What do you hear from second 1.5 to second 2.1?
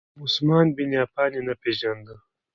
پیژاند.